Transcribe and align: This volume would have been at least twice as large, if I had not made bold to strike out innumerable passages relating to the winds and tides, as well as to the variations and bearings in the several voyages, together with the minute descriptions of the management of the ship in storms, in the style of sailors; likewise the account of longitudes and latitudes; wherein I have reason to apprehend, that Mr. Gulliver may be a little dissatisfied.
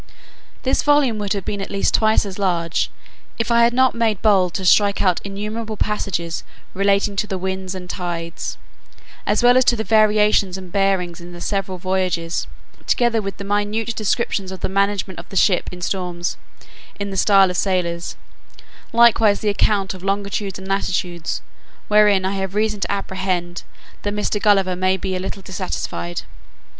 This 0.63 0.81
volume 0.81 1.19
would 1.19 1.33
have 1.33 1.45
been 1.45 1.61
at 1.61 1.69
least 1.69 1.93
twice 1.93 2.25
as 2.25 2.39
large, 2.39 2.89
if 3.37 3.51
I 3.51 3.61
had 3.61 3.71
not 3.71 3.93
made 3.93 4.19
bold 4.23 4.55
to 4.55 4.65
strike 4.65 4.99
out 4.99 5.21
innumerable 5.23 5.77
passages 5.77 6.43
relating 6.73 7.15
to 7.17 7.27
the 7.27 7.37
winds 7.37 7.75
and 7.75 7.87
tides, 7.87 8.57
as 9.27 9.43
well 9.43 9.57
as 9.57 9.65
to 9.65 9.75
the 9.75 9.83
variations 9.83 10.57
and 10.57 10.71
bearings 10.71 11.21
in 11.21 11.33
the 11.33 11.39
several 11.39 11.77
voyages, 11.77 12.47
together 12.87 13.21
with 13.21 13.37
the 13.37 13.43
minute 13.43 13.95
descriptions 13.95 14.51
of 14.51 14.61
the 14.61 14.67
management 14.69 15.19
of 15.19 15.29
the 15.29 15.35
ship 15.35 15.69
in 15.71 15.81
storms, 15.83 16.35
in 16.99 17.11
the 17.11 17.15
style 17.15 17.51
of 17.51 17.57
sailors; 17.57 18.15
likewise 18.91 19.41
the 19.41 19.49
account 19.49 19.93
of 19.93 20.01
longitudes 20.03 20.57
and 20.57 20.67
latitudes; 20.67 21.43
wherein 21.89 22.25
I 22.25 22.31
have 22.37 22.55
reason 22.55 22.79
to 22.79 22.91
apprehend, 22.91 23.61
that 24.01 24.15
Mr. 24.15 24.41
Gulliver 24.41 24.75
may 24.75 24.97
be 24.97 25.15
a 25.15 25.19
little 25.19 25.43
dissatisfied. 25.43 26.23